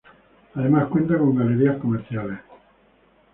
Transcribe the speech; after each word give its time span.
Además, 0.55 0.87
cuenta 0.89 1.15
con 1.15 1.35
galerías 1.35 1.77
comerciales. 1.77 2.39